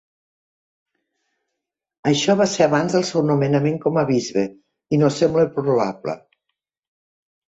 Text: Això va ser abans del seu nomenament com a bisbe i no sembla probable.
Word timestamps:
Això 2.11 2.35
va 2.39 2.47
ser 2.53 2.65
abans 2.65 2.95
del 2.97 3.05
seu 3.09 3.23
nomenament 3.31 3.77
com 3.83 3.99
a 4.03 4.05
bisbe 4.13 4.47
i 4.97 4.99
no 5.03 5.11
sembla 5.19 5.45
probable. 5.59 6.17